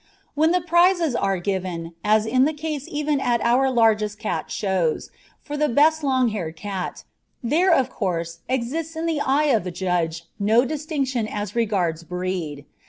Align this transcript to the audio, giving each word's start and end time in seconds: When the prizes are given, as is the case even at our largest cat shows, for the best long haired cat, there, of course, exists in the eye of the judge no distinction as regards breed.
When 0.33 0.49
the 0.49 0.61
prizes 0.61 1.15
are 1.15 1.37
given, 1.37 1.93
as 2.03 2.25
is 2.25 2.43
the 2.45 2.53
case 2.53 2.87
even 2.89 3.19
at 3.19 3.39
our 3.41 3.69
largest 3.69 4.17
cat 4.17 4.49
shows, 4.49 5.11
for 5.43 5.55
the 5.55 5.69
best 5.69 6.03
long 6.03 6.29
haired 6.29 6.55
cat, 6.55 7.03
there, 7.43 7.71
of 7.71 7.91
course, 7.91 8.39
exists 8.49 8.95
in 8.95 9.05
the 9.05 9.21
eye 9.21 9.49
of 9.53 9.63
the 9.63 9.69
judge 9.69 10.23
no 10.39 10.65
distinction 10.65 11.27
as 11.27 11.55
regards 11.55 12.03
breed. 12.03 12.65